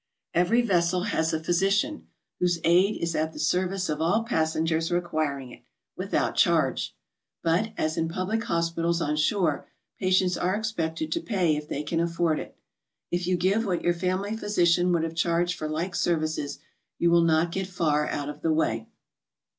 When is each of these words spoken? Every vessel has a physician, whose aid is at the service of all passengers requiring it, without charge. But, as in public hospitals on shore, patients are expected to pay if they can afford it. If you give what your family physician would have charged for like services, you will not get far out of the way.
Every 0.33 0.63
vessel 0.63 1.03
has 1.03 1.31
a 1.31 1.39
physician, 1.43 2.07
whose 2.39 2.57
aid 2.63 2.97
is 3.03 3.13
at 3.13 3.33
the 3.33 3.39
service 3.39 3.87
of 3.87 4.01
all 4.01 4.23
passengers 4.23 4.89
requiring 4.91 5.51
it, 5.51 5.61
without 5.95 6.35
charge. 6.35 6.95
But, 7.43 7.71
as 7.77 7.97
in 7.97 8.09
public 8.09 8.45
hospitals 8.45 8.99
on 8.99 9.15
shore, 9.15 9.67
patients 9.99 10.39
are 10.39 10.55
expected 10.55 11.11
to 11.11 11.21
pay 11.21 11.55
if 11.55 11.69
they 11.69 11.83
can 11.83 11.99
afford 11.99 12.39
it. 12.39 12.57
If 13.11 13.27
you 13.27 13.37
give 13.37 13.63
what 13.63 13.83
your 13.83 13.93
family 13.93 14.35
physician 14.35 14.91
would 14.91 15.03
have 15.03 15.13
charged 15.13 15.55
for 15.55 15.69
like 15.69 15.93
services, 15.93 16.57
you 16.97 17.11
will 17.11 17.21
not 17.23 17.51
get 17.51 17.67
far 17.67 18.07
out 18.07 18.27
of 18.27 18.41
the 18.41 18.51
way. 18.51 18.87